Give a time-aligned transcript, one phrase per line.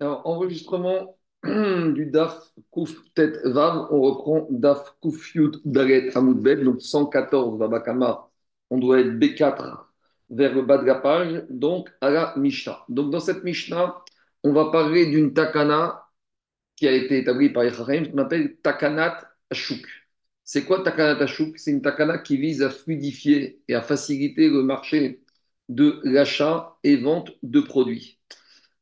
[0.00, 6.56] Alors, enregistrement du DAF Kouf Tet Vav, on reprend DAF Kouf Yud Dalet Hamoud Bet,
[6.56, 8.28] donc 114 Babakama,
[8.70, 9.86] on doit être B4
[10.30, 12.84] vers le bas de la page, donc à la Mishnah.
[12.88, 13.96] Donc, dans cette Mishnah,
[14.44, 16.06] on va parler d'une takana
[16.76, 19.18] qui a été établie par Echaim, qu'on appelle Takanat
[19.50, 19.86] Ashuk.
[20.44, 21.58] C'est quoi Takanat Ashuk?
[21.58, 25.22] C'est une takana qui vise à fluidifier et à faciliter le marché
[25.68, 28.16] de l'achat et vente de produits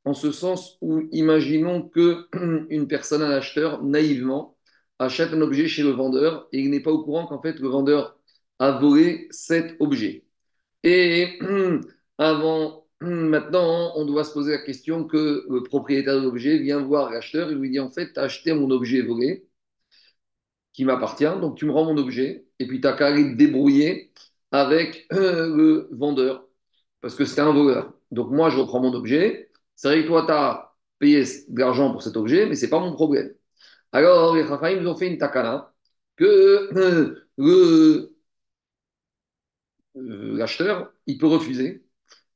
[0.05, 2.27] en ce sens où imaginons que
[2.71, 4.57] une personne, un acheteur, naïvement,
[4.99, 7.69] achète un objet chez le vendeur et il n'est pas au courant qu'en fait le
[7.69, 8.19] vendeur
[8.59, 10.25] a volé cet objet.
[10.85, 11.39] Et
[12.19, 17.11] avant, maintenant, on doit se poser la question que le propriétaire de l'objet vient voir
[17.11, 19.47] l'acheteur et lui dit en fait, tu as acheté mon objet volé
[20.73, 23.37] qui m'appartient, donc tu me rends mon objet et puis tu as qu'à aller te
[23.37, 24.13] débrouiller
[24.51, 26.47] avec le vendeur
[27.01, 27.93] parce que c'était un voleur.
[28.11, 31.93] Donc moi, je reprends mon objet c'est vrai que toi, tu as payé de l'argent
[31.93, 33.35] pour cet objet, mais ce n'est pas mon problème.
[33.93, 35.73] Alors, les Chachamim nous ont fait une takana
[36.17, 36.71] que
[37.39, 38.15] euh,
[39.97, 41.85] l'acheteur, il peut refuser.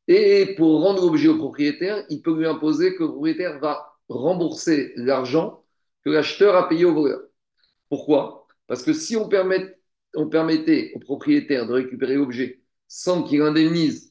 [0.08, 4.92] Et pour rendre l'objet au propriétaire, il peut lui imposer que le propriétaire va rembourser
[4.96, 5.64] l'argent
[6.04, 7.20] que l'acheteur a payé au voleur.
[7.88, 8.46] Pourquoi?
[8.66, 9.28] Parce que si on,
[10.14, 14.07] on permettait au propriétaire de récupérer l'objet sans qu'il indemnise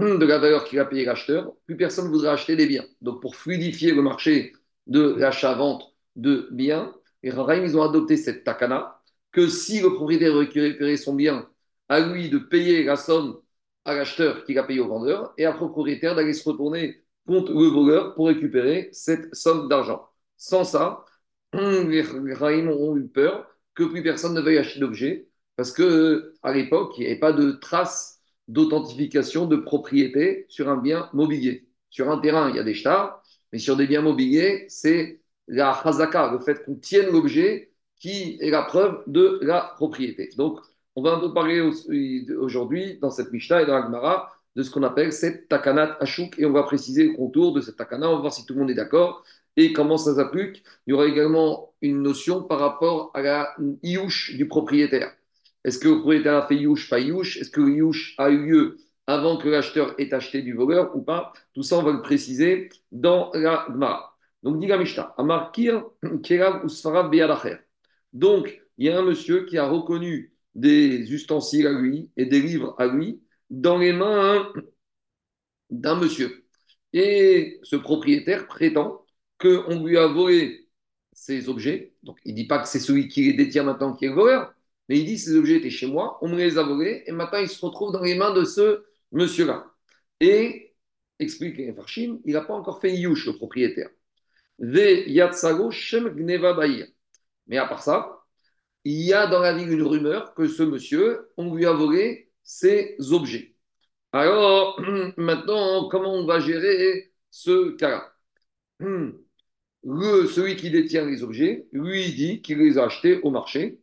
[0.00, 2.84] de la valeur qu'il a payé l'acheteur, plus personne ne voudra acheter des biens.
[3.00, 4.52] Donc, pour fluidifier le marché
[4.86, 9.00] de l'achat-vente de biens, les Rahim, ils ont adopté cette takana
[9.32, 11.48] que si le propriétaire récupérer son bien,
[11.88, 13.40] à lui de payer la somme
[13.84, 17.52] à l'acheteur qu'il a payé au vendeur, et après le propriétaire d'aller se retourner contre
[17.52, 20.08] le voleur pour récupérer cette somme d'argent.
[20.36, 21.04] Sans ça,
[21.52, 22.02] les
[22.34, 27.00] Rahim ont eu peur que plus personne ne veuille acheter d'objets, parce qu'à l'époque, il
[27.00, 28.19] n'y avait pas de traces
[28.52, 31.68] d'authentification de propriété sur un bien mobilier.
[31.88, 35.78] Sur un terrain, il y a des stars, mais sur des biens mobiliers, c'est la
[35.82, 40.30] chazaka, le fait qu'on tienne l'objet qui est la preuve de la propriété.
[40.36, 40.58] Donc,
[40.96, 44.82] on va un peu parler aujourd'hui, dans cette Mishnah et dans l'Agmara, de ce qu'on
[44.82, 48.20] appelle cette takanat ashuk, et on va préciser le contour de cette takana, on va
[48.20, 49.22] voir si tout le monde est d'accord,
[49.56, 50.64] et comment ça s'applique.
[50.86, 55.12] Il y aura également une notion par rapport à la iouche du propriétaire.
[55.64, 58.78] Est-ce que le propriétaire a fait Yush, pas Yush Est-ce que Yush a eu lieu
[59.06, 61.32] avant que l'acheteur ait acheté du voleur ou pas?
[61.54, 64.16] Tout ça, on va le préciser dans la Gemara.
[64.42, 65.84] Donc, dit Mishnah, Amarkir,
[66.64, 67.10] Usfarav
[68.12, 72.40] Donc, il y a un monsieur qui a reconnu des ustensiles à lui et des
[72.40, 74.50] livres à lui dans les mains
[75.70, 76.46] d'un monsieur.
[76.92, 79.04] Et ce propriétaire prétend
[79.38, 80.68] qu'on lui a volé
[81.12, 81.94] ces objets.
[82.02, 84.14] Donc, il ne dit pas que c'est celui qui les détient maintenant qui est le
[84.14, 84.54] voleur,
[84.90, 87.38] mais il dit ces objets étaient chez moi, on me les a volés, et maintenant
[87.38, 89.72] ils se retrouvent dans les mains de ce monsieur-là.
[90.18, 90.74] Et,
[91.20, 93.88] explique Farshim, il n'a pas encore fait Yush, le propriétaire.
[94.58, 95.16] Mais
[97.56, 98.24] à part ça,
[98.84, 102.32] il y a dans la ville une rumeur que ce monsieur, on lui a volé
[102.42, 103.54] ses objets.
[104.10, 104.80] Alors,
[105.16, 108.12] maintenant, comment on va gérer ce cas-là?
[109.84, 113.79] Celui qui détient les objets, lui, dit qu'il les a achetés au marché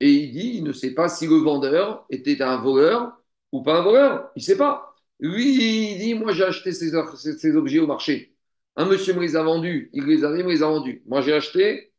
[0.00, 3.18] et il dit, il ne sait pas si le vendeur était un voleur
[3.52, 4.30] ou pas un voleur.
[4.36, 4.94] Il ne sait pas.
[5.20, 6.94] Lui, il dit, moi j'ai acheté ces,
[7.56, 8.36] objets au marché.
[8.76, 11.02] Un monsieur me les a vendus, il les a, me les a vendus.
[11.06, 11.92] Moi j'ai acheté.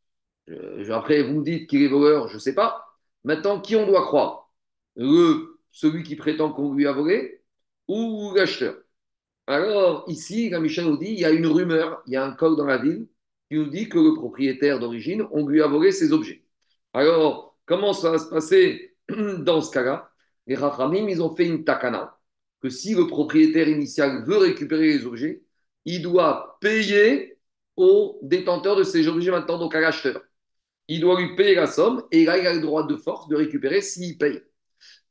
[0.92, 2.86] Après, vous me dites qu'il est voleur, je ne sais pas.
[3.24, 4.52] Maintenant, qui on doit croire?
[4.96, 7.42] Le, Celui qui prétend qu'on lui a volé
[7.88, 8.78] ou l'acheteur?
[9.48, 12.34] Alors, ici, la Michel nous dit, il y a une rumeur, il y a un
[12.34, 13.08] col dans la ville
[13.50, 16.44] qui nous dit que le propriétaire d'origine, on lui a volé ses objets.
[16.94, 18.96] Alors, Comment ça va se passer
[19.40, 20.10] dans ce cas-là?
[20.48, 22.18] Les Rachamim, ils ont fait une takana,
[22.62, 25.44] que si le propriétaire initial veut récupérer les objets,
[25.86, 27.38] il doit payer
[27.76, 30.22] au détenteur de ces objets maintenant, donc à l'acheteur.
[30.88, 33.36] Il doit lui payer la somme et là, il a le droit de force de
[33.36, 34.42] récupérer s'il paye.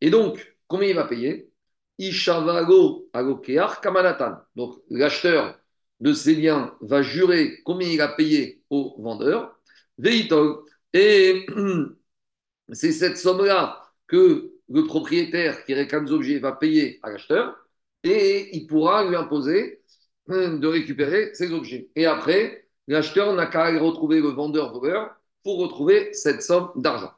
[0.00, 1.50] Et donc, combien il va payer?
[1.98, 4.38] Ishavago agokear kamanatan.
[4.54, 5.58] Donc, l'acheteur
[6.00, 9.58] de ces biens va jurer combien il a payé au vendeur.
[9.98, 10.62] Veitol.
[10.94, 11.46] Et
[12.72, 17.56] c'est cette somme-là que le propriétaire qui réclame les objets va payer à l'acheteur
[18.02, 19.82] et il pourra lui imposer
[20.28, 21.88] hein, de récupérer ces objets.
[21.96, 27.12] Et après, l'acheteur n'a qu'à aller retrouver le vendeur-voleur pour retrouver cette somme d'argent.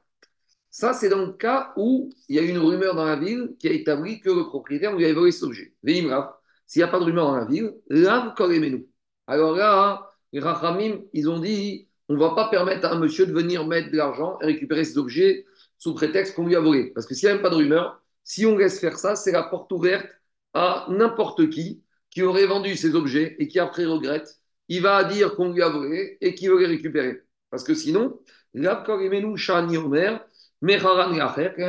[0.71, 3.69] Ça, c'est dans le cas où il y a une rumeur dans la ville qui
[3.69, 5.75] a établi que le propriétaire lui a volé cet objet.
[5.85, 8.87] S'il n'y a pas de rumeur dans la ville, là, nous.
[9.27, 13.27] Alors là, les Rachamim, ils ont dit on ne va pas permettre à un monsieur
[13.27, 15.47] de venir mettre de l'argent et récupérer ses objets
[15.79, 16.91] sous prétexte qu'on lui a volé.
[16.95, 19.33] Parce que s'il n'y a même pas de rumeur, si on laisse faire ça, c'est
[19.33, 20.07] la porte ouverte
[20.55, 24.39] à n'importe qui qui aurait vendu ses objets et qui après regrette
[24.69, 27.23] il va dire qu'on lui a volé et qu'il veut les récupérer.
[27.51, 28.21] Parce que sinon,
[28.55, 28.99] quelqu'un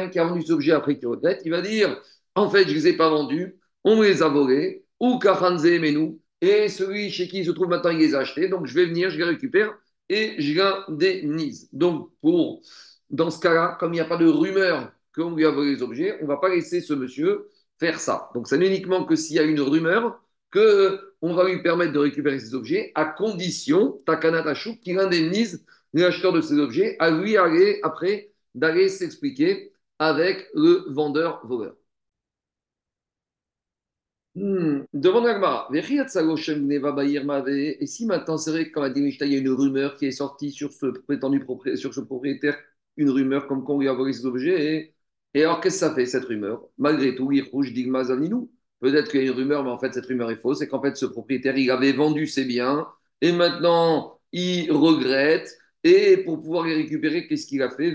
[0.09, 2.01] qui a vendu cet objet après qu'il regrette, il va dire
[2.35, 6.19] en fait, je ne les ai pas vendus, on me les a volés, ou Menu,
[6.41, 8.85] et celui chez qui il se trouve maintenant, il les a achetés, donc je vais
[8.85, 9.73] venir, je les récupère
[10.09, 11.69] et je l'indemnise.
[11.73, 12.61] Donc, pour,
[13.09, 15.81] dans ce cas-là, comme il n'y a pas de rumeur qu'on lui a volé les
[15.81, 18.29] objets, on ne va pas laisser ce monsieur faire ça.
[18.33, 20.21] Donc, c'est uniquement que s'il y a une rumeur
[20.51, 26.33] qu'on va lui permettre de récupérer ces objets, à condition, Takana Tachou, qu'il indemnise l'acheteur
[26.33, 31.75] de ces objets, à lui aller après d'aller s'expliquer avec le vendeur-voleur.
[34.35, 34.83] Hmm.
[34.93, 35.67] Demande à
[37.81, 40.51] Et si maintenant c'est vrai que dit il y a une rumeur qui est sortie
[40.51, 41.43] sur ce prétendu
[42.01, 42.57] propriétaire,
[42.95, 44.93] une rumeur comme qu'on lui a volé ses objets,
[45.33, 46.67] et, alors qu'est-ce que ça fait cette rumeur?
[46.77, 48.03] Malgré tout, il rouge digma
[48.79, 50.81] Peut-être qu'il y a une rumeur, mais en fait cette rumeur est fausse, c'est qu'en
[50.81, 52.87] fait ce propriétaire il avait vendu ses biens
[53.21, 55.57] et maintenant il regrette.
[55.83, 57.93] Et pour pouvoir les récupérer, qu'est-ce qu'il a fait?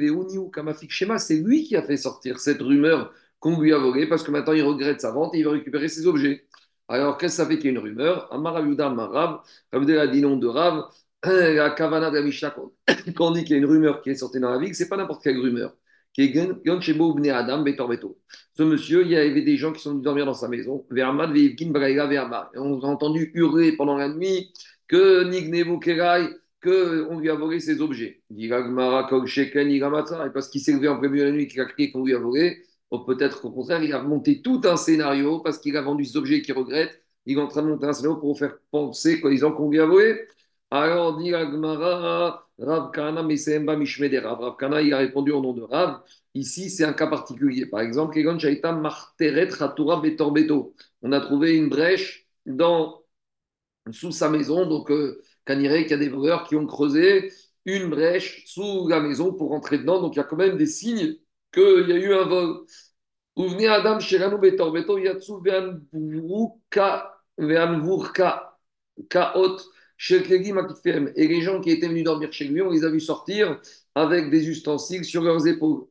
[0.52, 3.12] Kamafik c'est lui qui a fait sortir cette rumeur
[3.44, 5.88] qu'on lui a volé parce que maintenant il regrette sa vente et il va récupérer
[5.88, 6.46] ses objets.
[6.88, 8.32] Alors, qu'est-ce que fait qu'il y a une rumeur?
[8.32, 10.85] Amarav Yuda Marab, a dit non de Rav,
[11.25, 12.25] la Kavana de la
[13.14, 14.88] quand on dit qu'il y a une rumeur qui est sortie dans la ville, c'est
[14.88, 15.76] pas n'importe quelle rumeur.
[16.17, 16.23] Ce
[18.62, 20.87] monsieur, il y avait des gens qui sont venus dormir dans sa maison.
[20.96, 21.20] Et on
[22.81, 24.55] a entendu hurler pendant la nuit
[24.88, 26.31] que Nignevu Kerai,
[26.62, 28.23] qu'on lui a volé ses objets.
[28.35, 32.14] Et parce qu'il s'est levé en premier de la nuit, qu'il a crié qu'on lui
[32.14, 32.62] a volé,
[32.99, 36.43] peut-être qu'au contraire, il a monté tout un scénario parce qu'il a vendu ses objets
[36.43, 37.00] qu'il regrette.
[37.26, 39.81] Il est en train de monter un scénario pour faire penser quoi, disant qu'on lui
[39.81, 40.20] a volé.
[40.70, 44.41] Alors, dit Agmara, Rav Kana, mais c'est Mishmede Rav.
[44.41, 46.02] Rav Kana, il a répondu au nom de Rav.
[46.35, 47.67] Ici, c'est un cas particulier.
[47.67, 48.38] Par exemple, Kegon
[48.81, 49.50] Marteret
[50.02, 50.75] Betorbeto.
[51.02, 53.02] On a trouvé une brèche dans,
[53.93, 54.67] sous sa maison.
[54.67, 57.32] Donc, euh, qu'il y a des voleurs qui ont creusé
[57.67, 60.00] une brèche sous la maison pour rentrer dedans.
[60.00, 61.17] Donc, il y a quand même des signes
[61.52, 62.67] qu'il y a eu un vol.
[63.36, 65.40] Venez Adam Sheranu Betorbeto Yatsu
[67.38, 68.58] Veanvurka
[69.08, 69.58] Kaot.
[70.10, 73.60] Et les gens qui étaient venus dormir chez lui, on les a vus sortir
[73.94, 75.86] avec des ustensiles sur leurs épaules.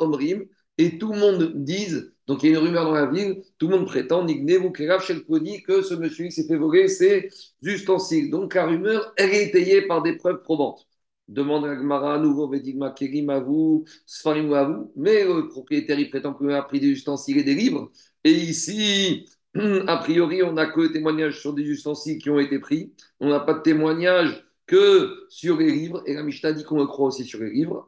[0.00, 0.46] Omrim.
[0.78, 3.68] Et tout le monde dise, donc il y a une rumeur dans la ville, tout
[3.68, 7.30] le monde prétend, que ce monsieur s'est fait voler ses
[7.62, 8.30] ustensiles.
[8.30, 10.86] Donc la rumeur, est étayée par des preuves probantes.
[11.28, 12.94] Demande à Gmara à nouveau, Vedigma
[13.28, 17.38] à vous, Sfarim à vous, mais le propriétaire, il prétend qu'il a pris des ustensiles
[17.38, 17.90] et des livres.
[18.24, 19.26] Et ici,
[19.86, 22.92] a priori, on n'a que le témoignage sur des ustensiles qui ont été pris.
[23.20, 26.02] On n'a pas de témoignage que sur les livres.
[26.06, 27.86] Et la Mishnah dit qu'on le croit aussi sur les livres.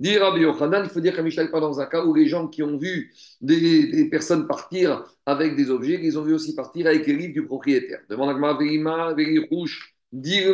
[0.00, 2.62] Rabbi Yochanan, il faut dire Mishnah n'est pas dans un cas où les gens qui
[2.62, 7.14] ont vu des, personnes partir avec des objets, ils ont vu aussi partir avec les
[7.14, 8.00] livres du propriétaire.
[8.08, 8.58] Demande à
[9.50, 9.94] Rouge.
[10.10, 10.48] Mais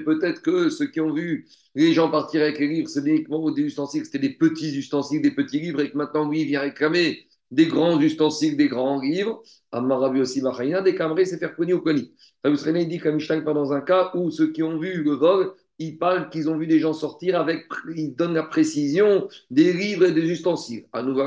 [0.00, 3.62] peut-être que ceux qui ont vu les gens partir avec les livres, c'est uniquement des
[3.62, 7.26] ustensiles, c'était des petits ustensiles, des petits livres, et que maintenant, lui, il vient réclamer
[7.50, 9.42] des grands ustensiles, des grands livres.
[9.72, 12.12] Amarabi aussi, des camarades, c'est faire cogner ou cogner.
[12.44, 15.98] il dit qu'Amishtan pas dans un cas où ceux qui ont vu le vol, ils
[15.98, 20.12] parlent qu'ils ont vu des gens sortir avec, ils donnent la précision des livres et
[20.12, 20.86] des ustensiles.
[20.92, 21.22] À nouveau,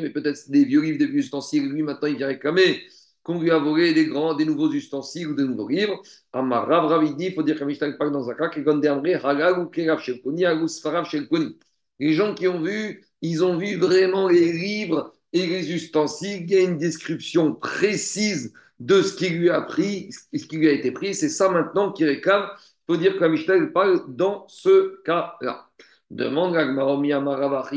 [0.00, 2.82] mais peut-être des vieux livres, des vieux ustensiles, lui, maintenant, il vient réclamer
[3.26, 6.00] qu'on lui a volé des grands, des nouveaux ustensiles ou des nouveaux livres.
[6.32, 8.50] Amar Rav il faut dire que parle dans un cas,
[11.98, 16.42] Les gens qui ont vu, ils ont vu vraiment les livres et les ustensiles.
[16.42, 20.68] Il y a une description précise de ce qui lui a pris, ce qui lui
[20.68, 21.14] a été pris.
[21.14, 22.48] C'est ça maintenant qui réclame.
[22.88, 25.66] Il faut dire que Mishnah parle dans ce cas-là.
[26.10, 26.64] Demande à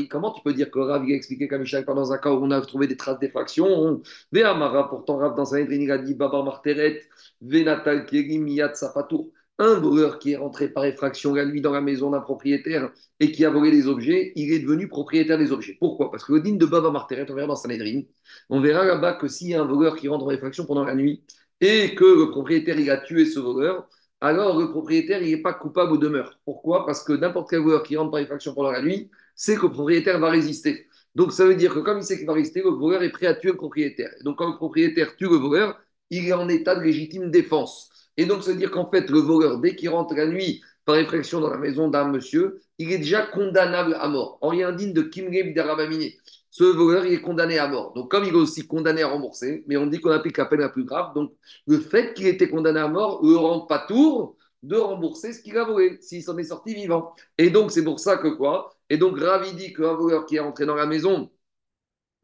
[0.08, 2.50] comment tu peux dire que Rav a expliqué qu'Amishak pas dans un cas où on
[2.52, 4.00] a trouvé des traces d'effraction?
[4.32, 7.02] Amara, pourtant Rav dans sa il a dit Baba Marteret,
[7.42, 9.32] Venatal Kerim, Yat Sapatou.
[9.60, 12.90] Un voleur qui est rentré par effraction la nuit dans la maison d'un propriétaire
[13.20, 15.76] et qui a volé des objets, il est devenu propriétaire des objets.
[15.78, 16.10] Pourquoi?
[16.10, 18.00] Parce que le digne de Baba Marteret, on verra dans Sanhedrin,
[18.48, 20.94] on verra là-bas que s'il y a un voleur qui rentre en effraction pendant la
[20.94, 21.22] nuit
[21.60, 23.86] et que le propriétaire il a tué ce voleur,
[24.22, 26.40] alors le propriétaire, il n'est pas coupable de meurtre.
[26.46, 26.86] Pourquoi?
[26.86, 29.72] Parce que n'importe quel voleur qui rentre par effraction pendant la nuit, c'est que le
[29.72, 30.86] propriétaire va résister.
[31.14, 33.26] Donc ça veut dire que comme il sait qu'il va résister, le voleur est prêt
[33.26, 34.10] à tuer le propriétaire.
[34.24, 37.90] donc quand le propriétaire tue le voleur, il est en état de légitime défense.
[38.20, 40.96] Et donc ça veut dire qu'en fait, le voleur, dès qu'il rentre la nuit par
[40.96, 44.36] effraction dans la maison d'un monsieur, il est déjà condamnable à mort.
[44.42, 46.18] En rien digne de Kimgeb d'Arabaminé
[46.50, 47.94] ce voleur, il est condamné à mort.
[47.94, 50.60] Donc, comme il est aussi condamné à rembourser, mais on dit qu'on applique la peine
[50.60, 51.32] la plus grave, donc
[51.66, 55.40] le fait qu'il ait été condamné à mort ne rend pas tour de rembourser ce
[55.40, 57.14] qu'il a volé, s'il s'en est sorti vivant.
[57.38, 58.76] Et donc, c'est pour ça que quoi?
[58.90, 61.30] Et donc, Ravi dit qu'un voleur qui est rentré dans la maison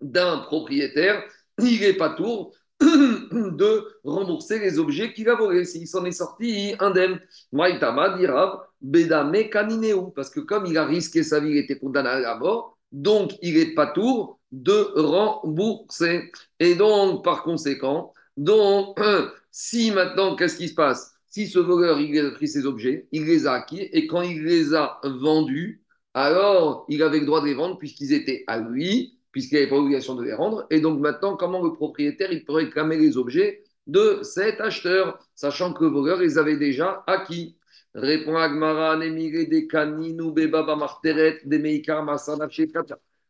[0.01, 1.25] d'un propriétaire,
[1.59, 5.65] il n'est pas tour de rembourser les objets qu'il a volés.
[5.65, 7.21] S'il s'en est sorti indemne.
[9.51, 12.79] Kanineu, parce que comme il a risqué sa vie, il était condamné à la mort,
[12.93, 16.31] donc il n'est pas tour de rembourser.
[16.61, 19.01] Et donc, par conséquent, donc,
[19.51, 21.13] si maintenant, qu'est-ce qui se passe?
[21.29, 24.43] Si ce voleur, il a pris ses objets, il les a acquis, et quand il
[24.43, 25.83] les a vendus,
[26.15, 29.77] alors il avait le droit de les vendre puisqu'ils étaient à lui, puisqu'il n'avait pas
[29.77, 30.67] l'obligation de les rendre.
[30.71, 35.75] Et donc maintenant, comment le propriétaire il peut réclamer les objets de cet acheteur, sachant
[35.75, 37.59] que le voleur les avait déjà acquis
[37.93, 42.49] Répond Agmara, des Kaninu, Beba, Marteret, Demeikar, Masana,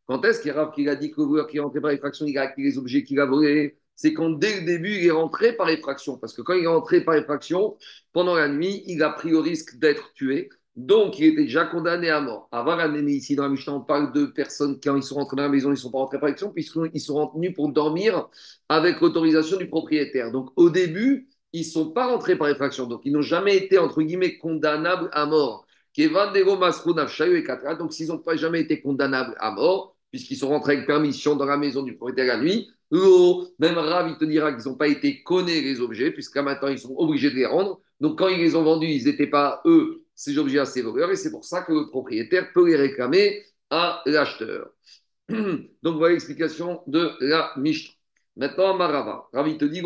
[0.07, 2.43] Quand est-ce qu'il a dit que le voleur qui est rentré par effraction, il a
[2.43, 3.77] acquis les objets qu'il a volés?
[3.97, 6.19] C'est quand dès le début, il est rentré par effraction.
[6.19, 7.77] Parce que quand il est rentré par effraction,
[8.13, 10.51] pendant la nuit, il a pris au risque d'être tué.
[10.77, 12.49] Donc, il était déjà condamné à mort.
[12.53, 15.45] Avant l'année, ici dans la Mishnah, on parle de personnes quand ils sont rentrés dans
[15.45, 18.29] la maison, ils ne sont pas rentrés par action, puisqu'ils sont rentrés pour dormir
[18.69, 20.31] avec l'autorisation du propriétaire.
[20.33, 22.87] Donc, au début, ils ne sont pas rentrés par effraction.
[22.87, 25.67] Donc, ils n'ont jamais été, entre guillemets, condamnables à mort.
[25.97, 31.47] Donc, s'ils n'ont pas jamais été condamnables à mort, puisqu'ils sont rentrés avec permission dans
[31.47, 35.23] la maison du propriétaire la nuit, même Rav, il te dira qu'ils n'ont pas été
[35.23, 37.81] connus les objets, puisqu'à maintenant, ils sont obligés de les rendre.
[38.01, 41.13] Donc, quand ils les ont vendus, ils n'étaient pas, eux, ces objets à ces voleurs
[41.13, 44.71] et c'est pour ça que le propriétaire peut les réclamer à l'acheteur.
[45.29, 47.93] Donc voilà l'explication de la Mishnah.
[48.37, 49.83] Maintenant, Marava, Ravi te dit.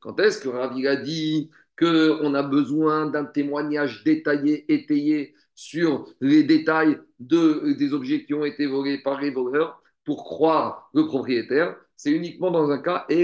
[0.00, 6.42] Quand est-ce que Ravi a dit qu'on a besoin d'un témoignage détaillé, étayé sur les
[6.42, 11.76] détails de, des objets qui ont été volés par les voleurs pour croire le propriétaire?
[11.96, 13.22] C'est uniquement dans un cas, c'est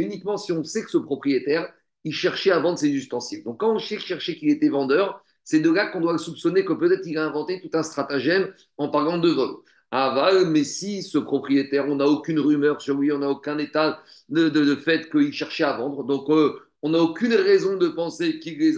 [0.00, 1.72] uniquement si on sait que ce propriétaire,
[2.06, 3.42] il cherchait à vendre ses ustensiles.
[3.42, 7.04] Donc, quand on cherchait qu'il était vendeur, c'est de là qu'on doit soupçonner que peut-être
[7.04, 9.56] il a inventé tout un stratagème en parlant de vol.
[9.90, 14.00] Aval, mais si ce propriétaire, on n'a aucune rumeur sur lui, on n'a aucun état
[14.28, 18.58] de, fait qu'il cherchait à vendre, donc euh, on n'a aucune raison de penser qu'il
[18.58, 18.76] les,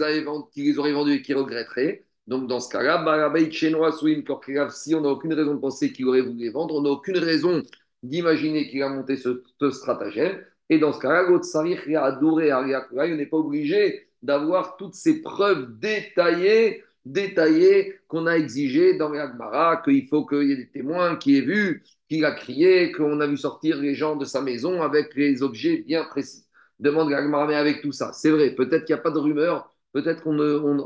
[0.55, 2.05] les aurait vendus et qu'il regretterait.
[2.25, 3.31] Donc, dans ce cas-là,
[4.71, 7.17] si on n'a aucune raison de penser qu'il aurait voulu les vendre, on n'a aucune
[7.17, 7.61] raison
[8.01, 10.39] d'imaginer qu'il a monté ce stratagème.
[10.69, 18.27] Et dans ce cas-là, on n'est pas obligé d'avoir toutes ces preuves détaillées, détaillées qu'on
[18.27, 19.25] a exigées dans les
[19.83, 23.27] qu'il faut qu'il y ait des témoins qui aient vu, qu'il a crié, qu'on a
[23.27, 26.45] vu sortir les gens de sa maison avec les objets bien précis.
[26.79, 29.73] Demande l'Agmara, mais avec tout ça, c'est vrai, peut-être qu'il n'y a pas de rumeur,
[29.91, 30.33] peut-être qu'on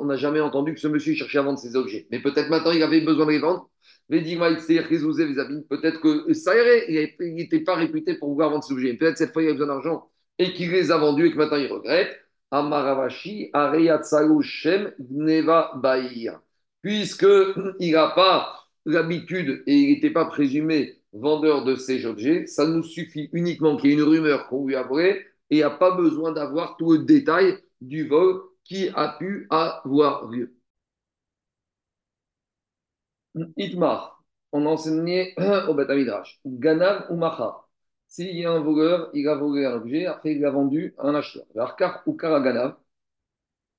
[0.05, 2.81] n'a jamais entendu que ce monsieur cherchait à vendre ses objets, mais peut-être maintenant il
[2.81, 3.69] avait besoin de les vendre
[4.09, 8.93] Peut-être que ça irait, il n'était pas réputé pour vouloir vendre ses objets.
[8.95, 11.57] Peut-être cette fois il a besoin d'argent et qu'il les a vendus et que maintenant
[11.57, 12.19] il regrette.
[12.51, 13.51] Amaravashi,
[14.41, 16.39] Shem, Neva Bahir.
[16.83, 22.83] Puisqu'il n'a pas l'habitude et il n'était pas présumé vendeur de ces objets, ça nous
[22.83, 25.69] suffit uniquement qu'il y ait une rumeur qu'on lui a volé et il n'y a
[25.69, 30.53] pas besoin d'avoir tout le détail du vol qui a pu avoir lieu.
[33.57, 35.33] Itmar, on enseignait
[35.67, 35.89] au Beth
[36.45, 37.63] Ganav ou Macha.
[38.07, 41.07] S'il y a un voleur, il a volé un objet, après il l'a vendu à
[41.07, 41.45] un acheteur.
[41.55, 42.75] L'arkar ou Karaganav.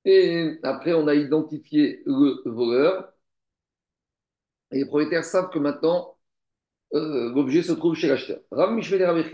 [0.05, 3.13] Et après, on a identifié le voleur.
[4.71, 6.17] Et les propriétaires savent que maintenant,
[6.93, 8.39] euh, l'objet se trouve chez l'acheteur.
[8.51, 8.77] Rav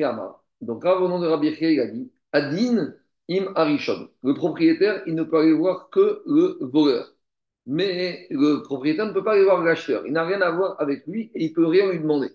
[0.01, 0.43] Amar.
[0.61, 2.93] Donc, Rav au nom de Rabbi il a dit Adin
[3.29, 4.09] im Arishon.
[4.23, 7.11] Le propriétaire, il ne peut aller voir que le voleur
[7.65, 10.05] mais le propriétaire ne peut pas aller voir l'acheteur.
[10.05, 12.29] Il n'a rien à voir avec lui et il ne peut rien lui demander.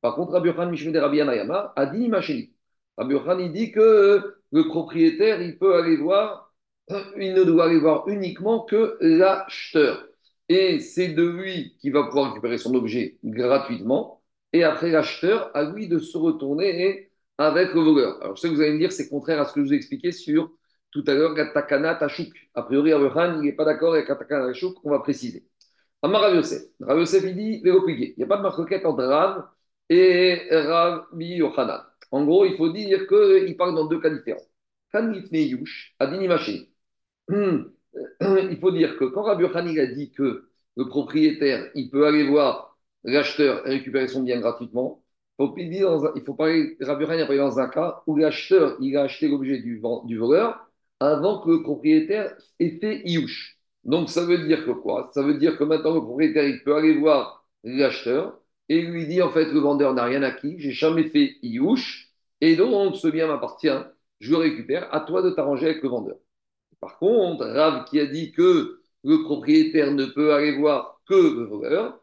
[0.00, 2.52] Par contre, Rabbi Yochanan Mishmede Rabbi a dit Macheli.
[2.96, 6.54] Rabbi Yochanan dit que le propriétaire, il peut aller voir,
[7.18, 10.06] il ne doit aller voir uniquement que l'acheteur.
[10.48, 14.22] Et c'est de lui qui va pouvoir récupérer son objet gratuitement.
[14.52, 18.22] Et après l'acheteur, à lui de se retourner avec le voleur.
[18.22, 19.72] Alors je sais que vous allez me dire, c'est contraire à ce que je vous
[19.72, 20.50] ai expliqué sur
[20.94, 22.32] tout à l'heure, Gatakana Tashuk.
[22.54, 25.44] A priori, Abraham, il n'est pas d'accord avec Gatakana Tashuk, on va préciser.
[26.02, 26.62] Amar Rav Yosef.
[26.80, 29.48] Rav Yosef, il dit, il n'y a pas de marquette entre Rav
[29.88, 31.82] et Rabbi Yochanan.
[32.12, 34.40] En gros, il faut dire qu'il parle dans deux cas différents.
[35.32, 35.96] Yush.
[38.50, 42.26] Il faut dire que quand Rabbi Yochanan a dit que le propriétaire, il peut aller
[42.28, 45.02] voir l'acheteur et récupérer son bien gratuitement,
[45.38, 49.28] il faut parler, Rabbi Yochanan a parlé dans un cas où l'acheteur, il a acheté
[49.28, 50.64] l'objet du, du voleur,
[51.12, 53.58] avant que le propriétaire ait fait Iouche.
[53.84, 55.10] Donc ça veut dire que quoi?
[55.14, 59.20] Ça veut dire que maintenant le propriétaire il peut aller voir l'acheteur et lui dit
[59.22, 62.08] en fait le vendeur n'a rien acquis, j'ai jamais fait Iouche
[62.40, 63.68] et donc ce bien m'appartient,
[64.20, 66.16] je le récupère, à toi de t'arranger avec le vendeur.
[66.80, 71.44] Par contre, Rav qui a dit que le propriétaire ne peut aller voir que le
[71.44, 72.00] voleur,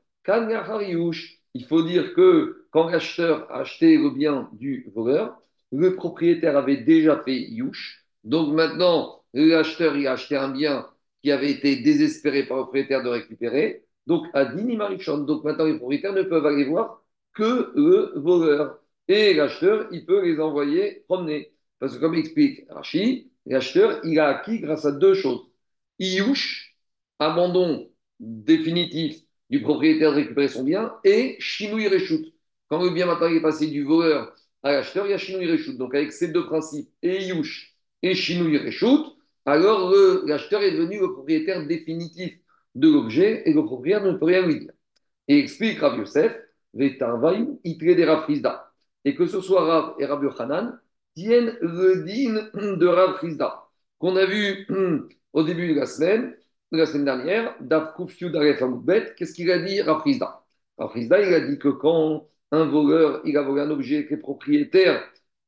[1.54, 5.38] il faut dire que quand l'acheteur a acheté le bien du voleur,
[5.72, 8.01] le propriétaire avait déjà fait Yush.
[8.24, 10.88] Donc maintenant, l'acheteur il a acheté un bien
[11.24, 13.86] qui avait été désespéré par le propriétaire de récupérer.
[14.08, 15.20] Donc à Dini Marichon.
[15.20, 18.80] Donc maintenant, les propriétaires ne peuvent aller voir que le voleur.
[19.08, 21.54] Et l'acheteur, il peut les envoyer promener.
[21.80, 25.48] Parce que comme explique Rachid, l'acheteur, il a acquis grâce à deux choses.
[26.00, 26.78] Iyush,
[27.20, 31.88] abandon définitif du propriétaire de récupérer son bien, et Shinui.
[32.70, 35.78] Quand le bien matériel est passé du voleur à l'acheteur, il y a Shinui.
[35.78, 37.71] Donc avec ces deux principes, et Iyush
[38.02, 39.16] et Shinui Reshut,
[39.46, 39.94] alors
[40.26, 42.34] l'acheteur est devenu le propriétaire définitif
[42.76, 44.72] de l'objet et le propriétaire ne peut rien lui dire.
[45.28, 46.36] Et explique Rav Yosef,
[46.74, 46.98] et
[49.16, 50.80] que ce soit Rav et Rav Yochanan
[51.16, 53.68] tiennent le din de Rav Chizda,
[54.00, 54.68] qu'on a vu
[55.34, 56.36] au début de la semaine,
[56.72, 57.58] de la semaine dernière,
[59.18, 60.44] qu'est-ce qu'il a dit Rav Chizda?
[60.78, 64.22] Rav il a dit que quand un voleur, il a volé un objet que les
[64.22, 65.04] propriétaires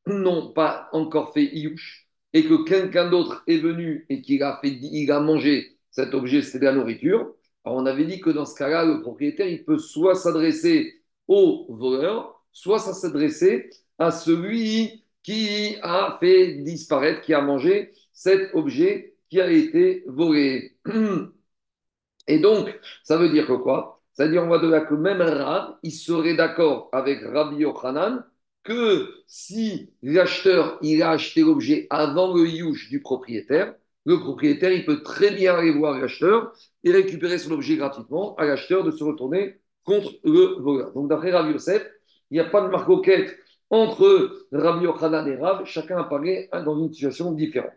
[0.07, 5.77] n'ont pas encore fait Iyush, et que quelqu'un d'autre est venu et qu'il a, mangé
[5.91, 7.33] cet objet, c'est de la nourriture,
[7.65, 12.43] on avait dit que dans ce cas-là, le propriétaire, il peut soit s'adresser au voleur,
[12.51, 19.49] soit s'adresser à celui qui a fait disparaître, qui a mangé cet objet qui a
[19.49, 20.77] été volé.
[22.27, 24.01] Et donc, ça veut dire que quoi?
[24.13, 27.57] Ça veut dire, on voit de là que même Rab, il serait d'accord avec Rabbi
[27.57, 28.23] Yochanan
[28.63, 34.85] que si l'acheteur, il a acheté l'objet avant le yush du propriétaire, le propriétaire, il
[34.85, 36.53] peut très bien aller voir l'acheteur
[36.83, 40.93] et récupérer son objet gratuitement à l'acheteur de se retourner contre le voleur.
[40.93, 41.89] Donc, d'après Rav Yosef,
[42.29, 43.37] il n'y a pas de marcoquette
[43.69, 47.71] entre Rabbi Yochanan et Rav, chacun apparaît dans une situation différente.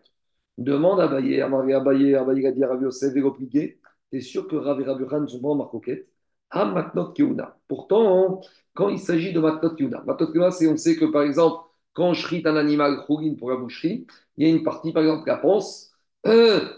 [0.58, 3.14] Demande à Baye, à Marie Abaye, à Baye a dit à Rav Yosef,
[3.54, 3.78] et
[4.10, 6.08] t'es sûr que Rav et Rabbi ne sont pas en marcoquette
[6.50, 7.56] À Matnot Keuna.
[7.68, 8.40] Pourtant,
[8.74, 12.12] quand il s'agit de Matnot Keuna, Matnot Keuna, c'est on sait que par exemple, quand
[12.14, 14.06] je rite un animal pour la boucherie,
[14.36, 15.92] il y a une partie, par exemple, la panse,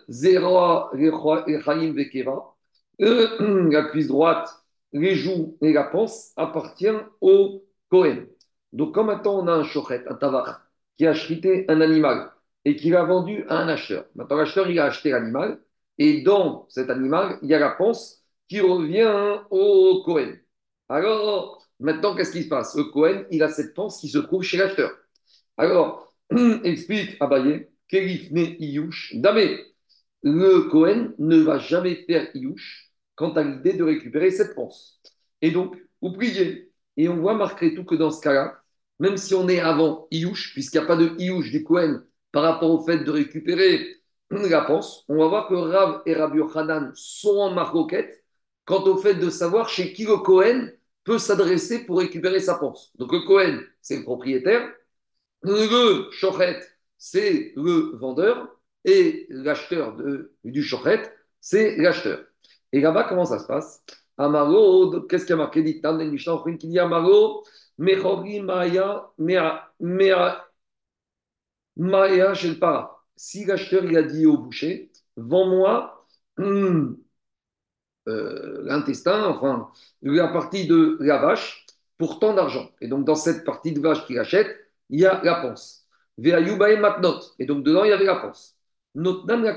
[0.08, 2.54] Zéro, Vekeva,
[2.98, 4.48] la cuisse droite,
[4.92, 8.26] les joues et la panse appartiennent au Kohen.
[8.72, 10.62] Donc, quand maintenant on a un chochet, un tavar,
[10.96, 12.30] qui a chrité un animal
[12.64, 15.60] et qui l'a vendu à un acheteur, maintenant l'acheteur il a acheté l'animal
[15.96, 18.17] et dans cet animal il y a la panse
[18.48, 20.38] qui revient au Kohen.
[20.88, 22.76] Alors, maintenant qu'est-ce qui se passe?
[22.76, 24.90] Le Kohen il a cette panse qui se trouve chez l'acheteur.
[25.56, 26.14] Alors,
[26.64, 29.58] explique Abaye, Kelifne Iyush, Damé,
[30.22, 35.00] le Kohen ne va jamais faire Iyush quant à l'idée de récupérer cette panse.
[35.42, 36.70] Et donc, vous priez.
[36.96, 38.60] Et on voit marquer tout que dans ce cas-là,
[38.98, 42.42] même si on est avant Iyush, puisqu'il n'y a pas de Iyush du Kohen par
[42.42, 43.96] rapport au fait de récupérer
[44.30, 48.24] la panse, on va voir que Rav et Rabbi Yochanan sont en marcoquette
[48.68, 50.70] quant au fait de savoir chez qui le Kohen
[51.02, 52.92] peut s'adresser pour récupérer sa panse.
[52.96, 54.70] Donc le Kohen, c'est le propriétaire.
[55.40, 56.60] Le Shochet,
[56.98, 58.60] c'est le vendeur.
[58.84, 59.96] Et l'acheteur
[60.44, 61.00] du Shochet,
[61.40, 62.22] c'est l'acheteur.
[62.72, 63.82] Et là-bas, comment ça se passe?
[64.18, 65.62] Amaro, qu'est-ce qu'il y a marqué?
[65.62, 67.44] Dit dans les Mishnah qui dit Amaro,
[67.78, 70.44] Maya, Maya
[72.60, 73.02] Para.
[73.16, 76.98] Si l'acheteur a dit au boucher, vends-moi hum,
[78.08, 79.70] euh, l'intestin, enfin,
[80.02, 81.66] la partie de la vache
[81.98, 82.70] pour tant d'argent.
[82.80, 84.48] Et donc, dans cette partie de vache qu'il achète,
[84.90, 85.86] il y a la panse.
[86.18, 87.20] Ve'ayubae matnot.
[87.38, 88.56] Et donc, dedans, il y avait la panse.
[88.94, 89.56] Notnan la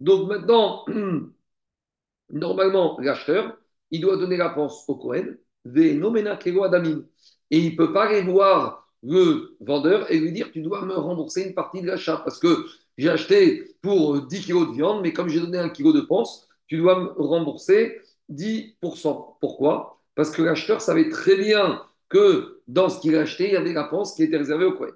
[0.00, 0.84] Donc, maintenant,
[2.30, 3.56] normalement, l'acheteur,
[3.90, 9.56] il doit donner la panse au Kohen, et il ne peut pas aller voir le
[9.60, 12.66] vendeur et lui dire Tu dois me rembourser une partie de l'achat parce que
[12.98, 16.48] j'ai acheté pour 10 kilos de viande, mais comme j'ai donné un kilo de panse,
[16.66, 19.38] tu dois me rembourser 10%.
[19.40, 20.00] Pourquoi?
[20.14, 23.72] Parce que l'acheteur savait très bien que dans ce qu'il a acheté, il y avait
[23.72, 24.94] la panse qui était réservée au Kohen.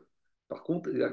[0.48, 1.12] Par contre, la.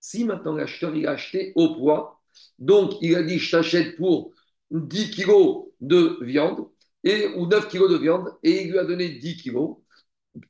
[0.00, 2.20] Si maintenant l'acheteur a acheté au poids,
[2.58, 4.32] donc il a dit je t'achète pour
[4.70, 6.68] 10 kilos de viande
[7.02, 9.78] et, ou 9 kilos de viande et il lui a donné 10 kilos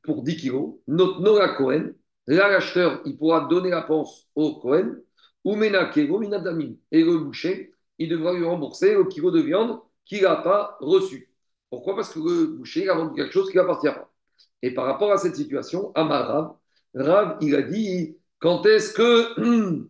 [0.03, 1.92] pour 10 kilos, notre Nora Cohen,
[2.27, 4.96] là l'acheteur il pourra donner la panse au Cohen
[5.44, 10.22] ou Mena Kego et le boucher il devra lui rembourser le kilo de viande qu'il
[10.22, 11.30] n'a pas reçu.
[11.70, 11.96] Pourquoi?
[11.96, 14.12] Parce que le boucher a vendu quelque chose qui n'appartient pas.
[14.62, 16.56] Et par rapport à cette situation, Amar Rav,
[16.94, 19.80] Rav, il a dit quand est-ce que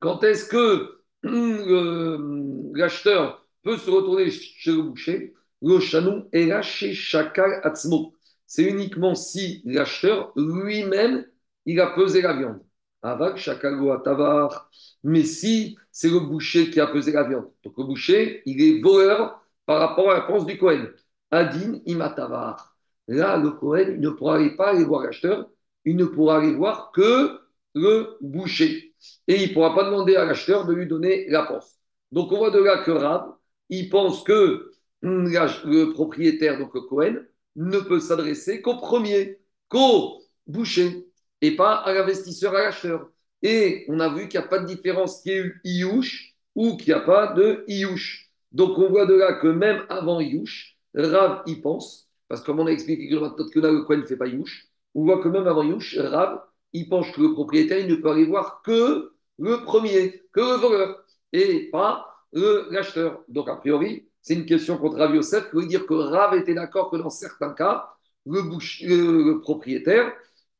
[0.00, 1.02] quand est-ce que
[2.76, 8.14] l'acheteur peut se retourner chez le boucher, le chanou est là chez Shakal Atzmo.
[8.46, 11.26] C'est uniquement si l'acheteur lui-même,
[11.64, 12.65] il a pesé la viande.
[13.06, 14.70] Avak Shakal Tavar.
[15.04, 18.82] Mais si c'est le boucher qui a pesé la viande, donc le boucher, il est
[18.82, 20.86] voleur par rapport à la pense du Cohen.
[21.30, 22.76] Adin imatavar.
[23.08, 25.48] Là, le Cohen il ne pourra pas aller voir l'acheteur,
[25.84, 27.38] il ne pourra aller voir que
[27.74, 28.94] le boucher.
[29.28, 31.78] Et il ne pourra pas demander à l'acheteur de lui donner la pense.
[32.10, 33.34] Donc on voit de là que Rab,
[33.68, 37.16] il pense que le propriétaire, donc le Cohen,
[37.56, 39.38] ne peut s'adresser qu'au premier,
[39.68, 41.06] qu'au boucher,
[41.52, 43.08] pas à l'investisseur, à l'acheteur.
[43.42, 46.34] Et on a vu qu'il n'y a pas de différence qu'il y ait eu Iouche
[46.54, 48.30] ou qu'il n'y a pas de Iouche.
[48.52, 52.60] Donc on voit de là que même avant Iouche, Rav y pense, parce que comme
[52.60, 55.46] on a expliqué que là, le Cohen ne fait pas Iouche, on voit que même
[55.46, 56.40] avant Iouche, Rav,
[56.72, 60.56] il pense que le propriétaire, il ne peut aller voir que le premier, que le
[60.56, 63.22] voleur, et pas l'acheteur.
[63.28, 66.54] Donc a priori, c'est une question contre Rav Yosef qui veut dire que Rav était
[66.54, 67.90] d'accord que dans certains cas,
[68.24, 70.12] le, le propriétaire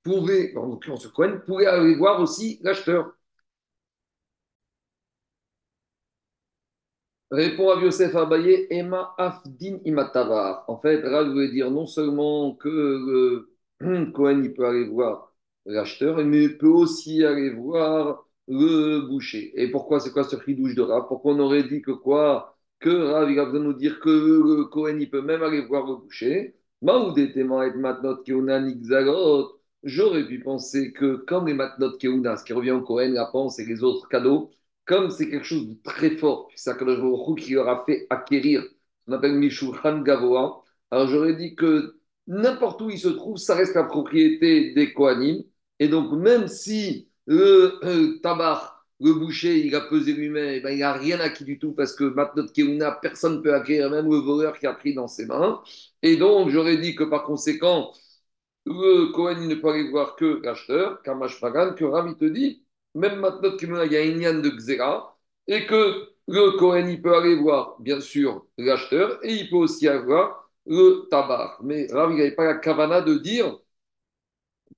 [0.06, 3.12] pouvait, en l'occurrence Cohen, pouvait aller voir aussi l'acheteur.
[7.30, 10.64] Répond à Yosef Abaye, Emma Afdin Imatavar.
[10.68, 12.68] En fait, Rav veut dire non seulement que
[13.80, 15.34] le Cohen il peut aller voir
[15.66, 19.52] l'acheteur, mais il peut aussi aller voir le boucher.
[19.60, 21.06] Et pourquoi c'est quoi ce douche de Rav?
[21.08, 22.56] Pourquoi on aurait dit que quoi?
[22.78, 25.66] Que Rav il a besoin de nous dire que le Cohen il peut même aller
[25.66, 26.54] voir le boucher.
[29.86, 33.60] J'aurais pu penser que comme les matnot keuna, ce qui revient au Cohen, la panse
[33.60, 34.50] et les autres cadeaux,
[34.84, 38.64] comme c'est quelque chose de très fort, que le qui leur a fait acquérir,
[39.06, 43.76] on appelle Mishulchan Gavoa, alors j'aurais dit que n'importe où il se trouve, ça reste
[43.76, 45.44] la propriété des Kohanim,
[45.78, 50.70] et donc même si le euh, tabac, le boucher, il a pesé lui-même, eh ben,
[50.70, 54.10] il n'a rien acquis du tout parce que maintenant, Keuna, personne ne peut acquérir, même
[54.10, 55.60] le voleur qui a pris dans ses mains.
[56.02, 57.92] Et donc, j'aurais dit que par conséquent,
[58.66, 63.20] le Cohen ne peut aller voir que l'acheteur, Kamash Pagan, que Rami te dit, même
[63.20, 67.76] maintenant qu'il y a une yann de Xera, et que le Cohen peut aller voir,
[67.80, 71.58] bien sûr, l'acheteur, et il peut aussi avoir le tabac.
[71.62, 73.56] Mais Rami n'avait pas la kavana de dire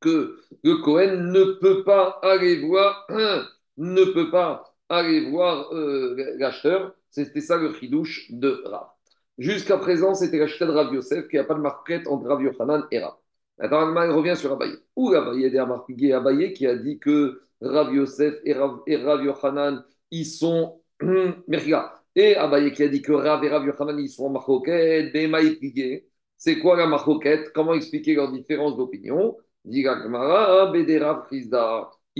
[0.01, 3.07] que le Cohen ne peut pas aller voir,
[3.79, 6.95] ne peut pas aller voir euh, l'acheteur.
[7.11, 8.89] C'était ça le chidouche de Rav.
[9.39, 12.87] Jusqu'à présent, c'était l'acheteur de Rav Yosef qui n'a pas de marquette entre Rav Yochanan
[12.91, 13.15] et Rav.
[13.59, 14.75] Maintenant, il revient sur Abaye.
[14.97, 15.51] Ou Abaye?
[15.51, 20.81] Des Abaye qui a dit que Rav Yosef et Rav, et Rav Yochanan, ils sont.
[22.17, 25.13] et Abaye qui a dit que Rav et Rav Yochanan, ils sont en marcoquette,
[26.37, 27.53] C'est quoi la marcoquette?
[27.53, 29.37] Comment expliquer leur différence d'opinion?
[29.65, 29.85] Ils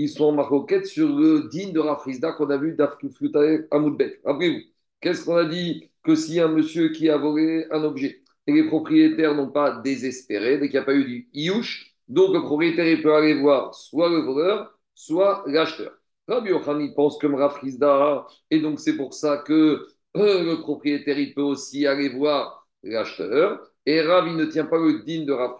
[0.09, 4.19] sont en maroquette sur le digne de Rafrizda qu'on a vu à Moudbet.
[4.23, 4.59] Rappelez-vous,
[5.01, 5.89] qu'est-ce qu'on a dit?
[6.03, 10.57] Que si un monsieur qui a volé un objet et les propriétaires n'ont pas désespéré,
[10.57, 14.09] dès qu'il n'y a pas eu du iouche, donc le propriétaire peut aller voir soit
[14.09, 15.93] le voleur, soit l'acheteur.
[16.27, 19.85] Rabbi Yochanan pense comme Rafrizda, et donc c'est pour ça que
[20.17, 23.61] euh, le propriétaire il peut aussi aller voir l'acheteur.
[23.85, 25.57] Et Rav, il ne tient pas le digne de Rav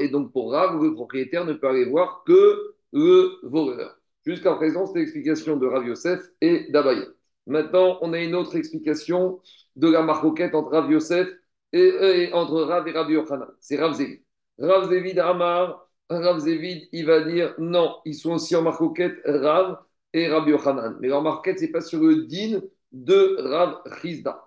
[0.00, 3.98] Et donc, pour Rav, le propriétaire ne peut aller voir que le voleur.
[4.24, 7.04] Jusqu'à présent, c'est l'explication de Rav Yosef et d'Abaye.
[7.46, 9.40] Maintenant, on a une autre explication
[9.76, 11.28] de la marcoquette entre Rav Yosef
[11.74, 13.48] et, entre Rav et Rav Yochanan.
[13.60, 14.20] C'est Rav Zévid.
[14.58, 19.78] Rav Zévid Amar, Rav Zévid, il va dire non, ils sont aussi en marcoquette Rav
[20.12, 20.96] et Rav Yochanan.
[21.00, 22.60] Mais leur marquette, ce n'est pas sur le digne
[22.92, 24.40] de Rav Chizda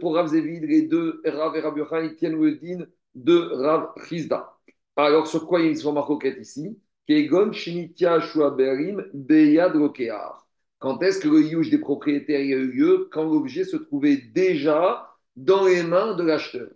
[0.00, 3.88] pour Rav Zévid, les deux, Rav et Rav Yochanan, ils tiennent le din de Rav
[4.08, 4.52] Chizda.
[4.96, 6.78] Alors, sur quoi ils sont marcoquettes ici?
[7.08, 10.46] Kegon Shinitia Shuaberim Beyad Rokear.
[10.78, 13.08] Quand est-ce que le yuge des propriétaires a eu lieu?
[13.10, 15.07] Quand l'objet se trouvait déjà
[15.38, 16.68] dans les mains de l'acheteur.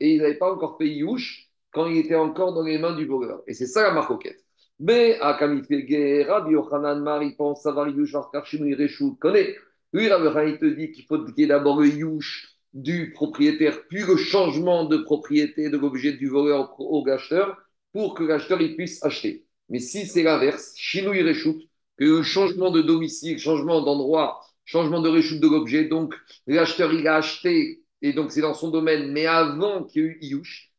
[0.00, 3.06] Et il n'avait pas encore fait yuge quand il était encore dans les mains du
[3.06, 3.42] voleur.
[3.46, 4.44] Et c'est ça la marcoquette.
[4.78, 9.56] Mais à Rabbi Yochanan Mari pense savoir yuge, Karshinu Reshut connaît.
[9.94, 14.02] Oui, il te dit qu'il faut qu'il y ait d'abord le youch du propriétaire, puis
[14.04, 17.56] le changement de propriété de l'objet du voleur au acheteur
[17.92, 19.46] pour que l'acheteur puisse acheter.
[19.70, 21.58] Mais si c'est l'inverse, Chinou Reshout,
[21.96, 26.14] que le changement de domicile, changement d'endroit, changement de reshoot de l'objet, donc
[26.46, 30.08] l'acheteur il a acheté et donc c'est dans son domaine, mais avant qu'il y ait
[30.08, 30.72] eu Iouch,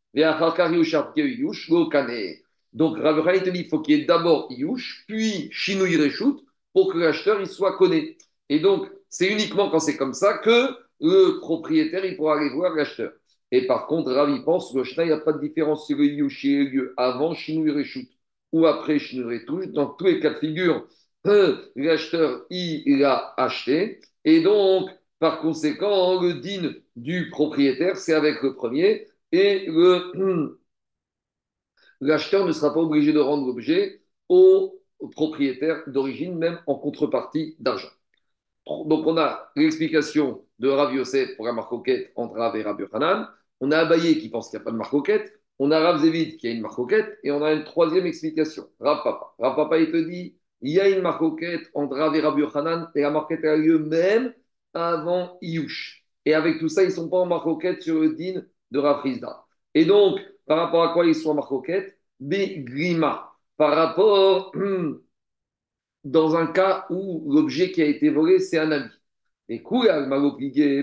[2.73, 6.91] donc Rav te dit qu'il faut qu'il y ait d'abord Iouch, puis Chinou Reshout, pour
[6.91, 8.15] que l'acheteur il soit connu.
[8.49, 10.69] Et donc, c'est uniquement quand c'est comme ça que
[11.01, 13.11] le propriétaire il pourra aller voir l'acheteur.
[13.51, 16.55] Et par contre, Ravi pense, le il n'y a pas de différence si le Yushi
[16.55, 18.09] est lieu avant Shinou Reshut
[18.51, 19.67] ou après Shinou Retouche.
[19.67, 20.87] Dans tous les cas de figure,
[21.75, 24.01] l'acheteur, il a acheté.
[24.25, 29.07] Et donc, par conséquent, le din du propriétaire, c'est avec le premier.
[29.31, 29.67] Et
[32.01, 34.81] l'acheteur ne sera pas obligé de rendre l'objet au
[35.11, 37.89] propriétaire d'origine, même en contrepartie d'argent.
[38.65, 43.27] Donc, on a l'explication de Rav Yosef pour la marcoquette entre Rav et Rabbi Hanan.
[43.59, 45.39] On a Abaye qui pense qu'il n'y a pas de marcoquette.
[45.59, 47.19] On a Rav Zévid qui a une marcoquette.
[47.23, 48.69] Et on a une troisième explication.
[48.79, 49.35] Rav Papa.
[49.39, 52.89] Rav il te dit il y a une marcoquette entre Rav et Rabbi Hanan.
[52.95, 54.33] Et la marcoquette a lieu même
[54.73, 56.05] avant Iyush.
[56.25, 59.03] Et avec tout ça, ils ne sont pas en marcoquette sur le din de Rav
[59.75, 61.97] Et donc, par rapport à quoi ils sont en marcoquette?
[62.19, 63.33] Bigrima.
[63.57, 64.53] Par rapport
[66.03, 68.89] dans un cas où l'objet qui a été volé, c'est un ami.
[69.49, 70.07] Et Kouya,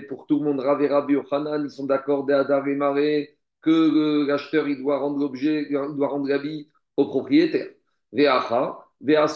[0.09, 4.27] pour tout le monde, Rav et Rabbi Hanan, ils sont d'accord d'Adar et Maré que
[4.27, 7.71] l'acheteur il doit rendre l'objet, il doit rendre l'habit au propriétaire.
[8.13, 8.90] Ve'acha.
[9.03, 9.27] La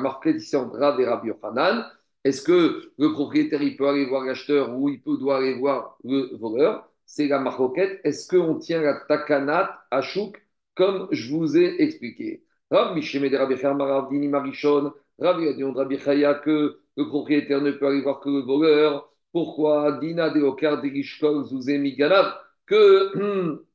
[0.00, 1.84] marque ici Rav et Rabbi Hanan.
[2.24, 5.96] Est-ce que le propriétaire il peut aller voir l'acheteur ou il peut doit aller voir
[6.04, 6.90] le voleur?
[7.06, 8.00] C'est la marquette.
[8.04, 10.42] Est-ce qu'on tient la takanat ashuk
[10.74, 12.44] comme je vous ai expliqué?
[12.70, 17.72] Rav Misheme de Rabbi Rav Dini Marichon, Rav Yadion Rabbi Chaya que le propriétaire ne
[17.72, 19.10] peut aller voir que le voleur.
[19.32, 19.92] Pourquoi?
[20.00, 22.34] Dina de Okar de Gishkol Zouzemi Ganav
[22.66, 23.58] Que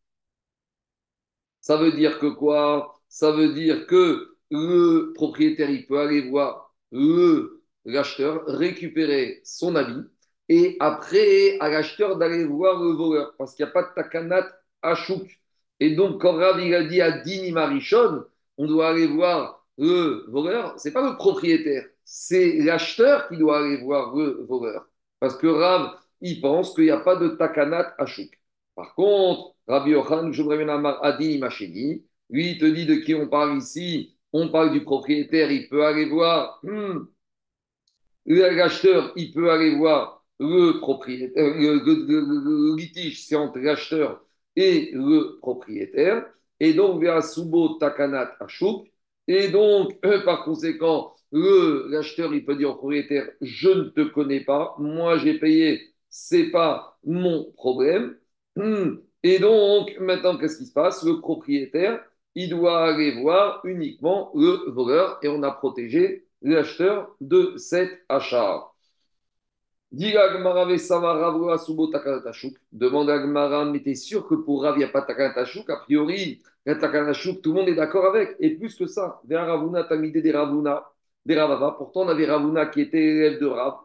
[1.62, 2.98] ça veut dire que quoi?
[3.09, 10.03] Ça veut dire que le propriétaire, il peut aller voir le l'acheteur, récupérer son habit
[10.49, 14.47] et après à l'acheteur d'aller voir le voleur parce qu'il n'y a pas de takanat
[14.81, 15.39] à chouk.
[15.79, 18.25] Et donc, quand Rav il a dit à Dini Marichon,
[18.57, 23.77] on doit aller voir le voleur, c'est pas le propriétaire, c'est l'acheteur qui doit aller
[23.77, 24.87] voir le voleur.
[25.19, 28.29] Parce que Rav, il pense qu'il n'y a pas de takanat à chouk.
[28.75, 33.27] Par contre, Rabbi Yochan, je me Adini Macheni, lui, il te dit de qui on
[33.27, 34.15] parle ici.
[34.33, 36.59] On parle du propriétaire, il peut aller voir.
[36.63, 37.05] Hmm,
[38.25, 41.55] l'acheteur, il peut aller voir le propriétaire.
[41.55, 44.23] Le, litige, c'est entre l'acheteur
[44.55, 46.25] et le propriétaire.
[46.59, 48.87] Et donc, vers Subo Takanat Ashuk.
[49.27, 54.41] Et donc, euh, par conséquent, l'acheteur, il peut dire au propriétaire Je ne te connais
[54.41, 58.17] pas, moi j'ai payé, c'est pas mon problème.
[58.55, 58.97] Hmm.
[59.23, 61.03] Et donc, maintenant, qu'est-ce qui se passe?
[61.03, 62.03] Le propriétaire,
[62.35, 68.65] il doit aller voir uniquement le voleur et on a protégé l'acheteur de cet achat.
[69.91, 70.69] Demande
[73.09, 75.67] à Gmara, mais t'es sûr que pour Rav, il n'y a pas Takanatashuk?
[75.69, 78.35] A priori, tout le monde est d'accord avec.
[78.39, 80.85] Et plus que ça, vers Ravuna, Tamide des Ravuna,
[81.25, 81.75] des Ravava.
[81.77, 83.77] Pourtant, on avait Ravuna qui était élève de Rav.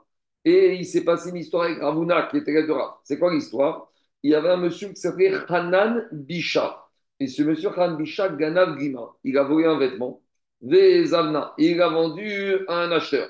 [0.45, 2.91] Et il s'est passé une histoire avec Ravuna qui était élève de Rav.
[3.03, 3.91] C'est quoi l'histoire?
[4.23, 6.84] Il y avait un monsieur qui s'appelait Hanan Bisha.
[7.21, 8.77] Et ce monsieur Hanan Bisha, Ganav
[9.25, 10.23] il a volé un vêtement.
[10.63, 11.55] Vezavna.
[11.59, 13.29] Il a vendu à un acheteur.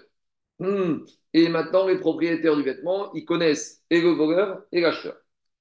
[0.58, 1.04] Hmm.
[1.32, 5.16] Et maintenant, les propriétaires du vêtement, ils connaissent et le voleur et l'acheteur.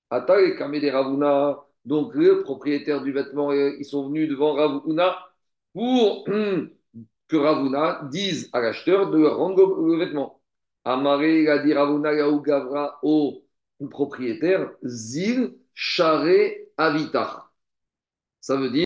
[0.09, 5.17] Ata et Kamede Ravuna, donc les propriétaires du vêtement, euh, ils sont venus devant Ravuna
[5.73, 10.41] pour que Ravuna dise à l'acheteur de rendre le vêtement.
[10.85, 13.43] Amaré, il a dit Ravuna Gavra au
[13.89, 17.42] propriétaire, Zil Charé Avitar.
[18.43, 18.85] Ça veut dire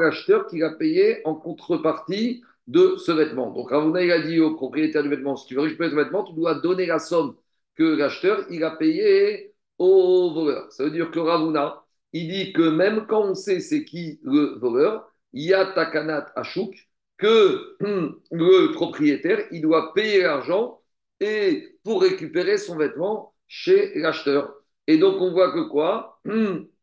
[0.00, 3.50] l'acheteur qui a payé en contrepartie de ce vêtement.
[3.50, 6.24] Donc Ravuna, il a dit au propriétaire du vêtement, si tu veux récupérer ce vêtement,
[6.24, 7.36] tu dois donner la somme
[7.74, 10.70] que l'acheteur, il a payé au voleur.
[10.72, 14.58] Ça veut dire que Ravuna, il dit que même quand on sait c'est qui le
[14.58, 17.76] voleur, il y a Takanat Ashuk, que
[18.30, 20.80] le propriétaire, il doit payer l'argent
[21.84, 24.54] pour récupérer son vêtement chez l'acheteur.
[24.86, 26.20] Et donc on voit que quoi?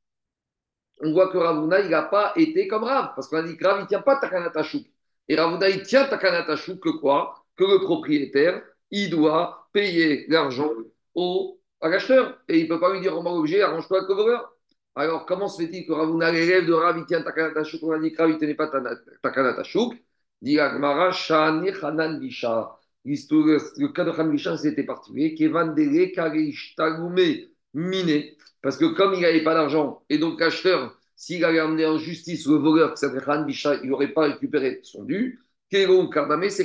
[1.04, 3.66] On voit que Ravuna, il n'a pas été comme Rav, parce qu'on a dit que
[3.66, 4.86] Rav, ne tient pas Takanat Ashuk.
[5.28, 7.44] Et Ravuna, il tient Takanatachou que quoi?
[7.58, 8.62] Que le propriétaire,
[8.92, 10.70] il doit payer l'argent
[11.16, 11.90] au, à.
[12.50, 14.54] Et il ne peut pas lui dire au objet, arrange-toi avec le voleur.
[14.94, 18.12] Alors, comment se fait-il que Ravuna, l'élève de Rav, il tient Takanatachou On a dit
[18.12, 18.68] que Rav, il ne tenait pas
[19.24, 19.94] Takanatachou.
[20.42, 22.78] Dit Agmara, Shani Hanan Bisha.
[23.04, 25.36] Le cas de Hanan Bisha, c'était particulier.
[27.74, 28.38] Miné.
[28.62, 32.48] Parce que comme il n'avait pas d'argent, et donc l'acheteur, s'il avait amené en justice
[32.48, 35.40] le voleur il n'aurait pas récupéré son dû.
[35.72, 35.86] C'est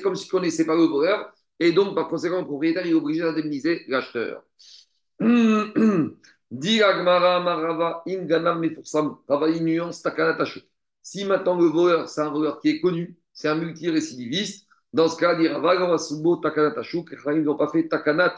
[0.01, 1.33] comme s'il ne connaissait pas le voleur.
[1.61, 4.42] Et donc, par conséquent, le propriétaire est obligé d'indemniser l'acheteur.
[11.03, 15.16] Si maintenant le voleur, c'est un voleur qui est connu, c'est un multirécidiviste, dans ce
[15.16, 18.35] cas, il dira ils n'ont pas fait takanat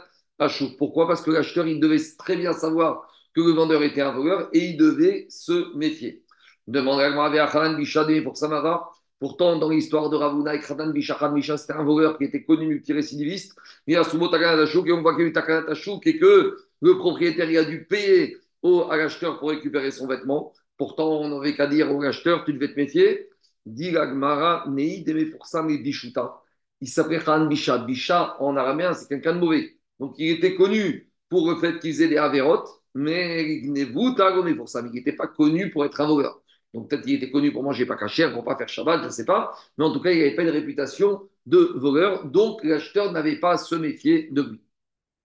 [0.78, 1.06] Pourquoi?
[1.06, 4.60] Parce que l'acheteur, il devait très bien savoir que le vendeur était un voleur et
[4.70, 6.24] il devait se méfier.
[6.66, 8.92] Demande à Khanan Bishadé pour Samara.
[9.18, 12.66] Pourtant, dans l'histoire de Ravuna et Khanan Bisha, Bisha, c'était un voleur qui était connu
[12.66, 13.56] multirécidiviste.
[13.86, 16.98] Il y a Sumo Takanatachouk et on voit qu'il y a eu et que le
[16.98, 20.52] propriétaire a dû payer au, à l'acheteur pour récupérer son vêtement.
[20.76, 23.28] Pourtant, on n'avait qu'à dire au acheteur, tu devais te méfier.
[23.66, 23.92] Dit
[24.68, 25.04] Nei
[25.82, 26.40] Bishuta.
[26.80, 27.78] il s'appelait Khan Bisha.
[27.78, 29.77] Bisha, en araméen, c'est quelqu'un de mauvais.
[30.00, 33.60] Donc, il était connu pour le fait qu'il faisait des avérotes, mais
[33.92, 34.14] vous
[34.56, 36.40] pour ça, mais il n'était pas connu pour être un voleur.
[36.74, 39.10] Donc, peut-être qu'il était connu pour manger pas caché, pour pas faire Shabbat, je ne
[39.10, 39.52] sais pas.
[39.76, 42.26] Mais en tout cas, il n'avait pas une réputation de voleur.
[42.26, 44.60] Donc, l'acheteur n'avait pas à se méfier de lui.